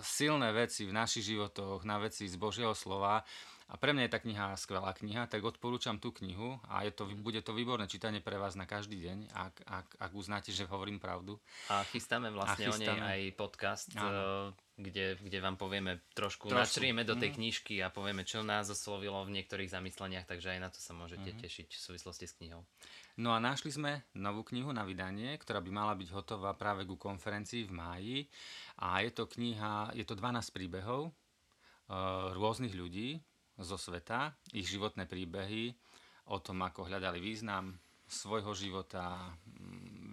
[0.00, 3.26] silné veci v našich životoch, na veci z Božieho slova.
[3.66, 7.10] A pre mňa je tá kniha skvelá kniha, tak odporúčam tú knihu a je to,
[7.18, 11.02] bude to výborné čítanie pre vás na každý deň, ak, ak, ak uznáte, že hovorím
[11.02, 11.42] pravdu.
[11.66, 12.94] A chystáme vlastne a chystáme.
[12.94, 14.06] o nej aj podcast, Áno.
[14.06, 14.46] Eh,
[14.86, 16.62] kde, kde vám povieme trošku, trošku.
[16.62, 17.36] načrieme do tej mm.
[17.42, 21.34] knižky a povieme, čo nás oslovilo v niektorých zamysleniach, takže aj na to sa môžete
[21.34, 21.38] mm.
[21.42, 22.62] tešiť v súvislosti s knihou.
[23.18, 27.00] No a našli sme novú knihu na vydanie, ktorá by mala byť hotová práve ku
[27.00, 28.16] konferencii v máji.
[28.84, 31.12] A je to kniha, je to 12 príbehov e,
[32.36, 33.24] rôznych ľudí
[33.56, 35.72] zo sveta, ich životné príbehy
[36.28, 37.72] o tom, ako hľadali význam
[38.06, 39.34] svojho života,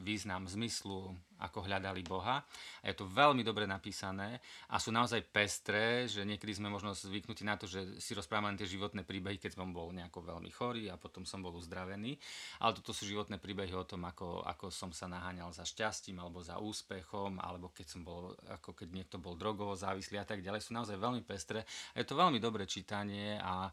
[0.03, 2.39] význam zmyslu, ako hľadali Boha.
[2.79, 4.39] A je to veľmi dobre napísané
[4.71, 8.69] a sú naozaj pestré, že niekedy sme možno zvyknutí na to, že si rozprávame tie
[8.69, 12.15] životné príbehy, keď som bol nejako veľmi chorý a potom som bol uzdravený.
[12.63, 16.39] Ale toto sú životné príbehy o tom, ako, ako som sa naháňal za šťastím alebo
[16.39, 20.63] za úspechom, alebo keď som bol, ako keď niekto bol drogovo závislý a tak ďalej.
[20.63, 21.67] Sú naozaj veľmi pestré.
[21.91, 23.67] A je to veľmi dobré čítanie a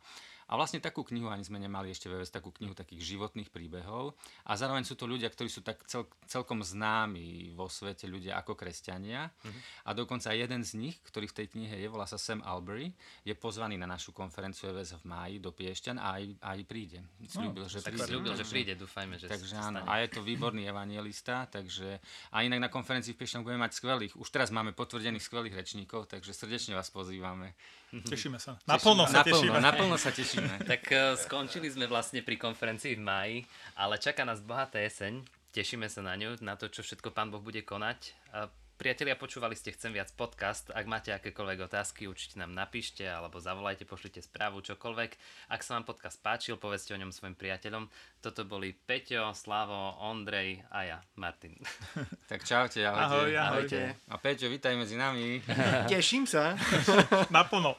[0.51, 4.19] a vlastne takú knihu ani sme nemali ešte VVS, takú knihu takých životných príbehov.
[4.51, 8.59] A zároveň sú to ľudia, ktorí sú tak cel, celkom známi vo svete, ľudia ako
[8.59, 9.31] kresťania.
[9.31, 9.63] Mm-hmm.
[9.87, 12.91] A dokonca jeden z nich, ktorý v tej knihe je, volá sa Sam Albury,
[13.23, 16.99] je pozvaný na našu konferenciu VVS v máji do Piešťan a aj, aj príde.
[17.31, 18.03] Sľúbil, no, že príde.
[18.11, 22.03] Sľúbil, že príde, dúfajme, že Takže áno, a je to výborný evangelista, takže
[22.35, 26.11] a inak na konferencii v Piešťan budeme mať skvelých, už teraz máme potvrdených skvelých rečníkov,
[26.11, 27.55] takže srdečne vás pozývame.
[27.91, 28.55] Tešíme sa.
[28.71, 29.59] Naplno sa naplno, tešíme.
[29.59, 30.55] Naplno sa tešíme.
[30.71, 33.37] tak uh, skončili sme vlastne pri konferencii v máji,
[33.75, 35.27] ale čaká nás bohatá jeseň.
[35.51, 38.15] Tešíme sa na ňu, na to, čo všetko Pán Boh bude konať.
[38.31, 38.47] Uh,
[38.81, 40.73] Priatelia, počúvali ste Chcem viac podcast.
[40.73, 45.11] Ak máte akékoľvek otázky, určite nám napíšte alebo zavolajte, pošlite správu, čokoľvek.
[45.53, 47.93] Ak sa vám podcast páčil, povedzte o ňom svojim priateľom.
[48.25, 51.61] Toto boli Peťo, Slavo, Ondrej a ja, Martin.
[52.33, 53.05] Tak čaute, ahojte.
[53.05, 53.81] Ahoj, ahojte.
[54.09, 55.45] A Peťo, vítaj medzi nami.
[55.85, 56.57] Teším sa.
[57.37, 57.77] Naplno.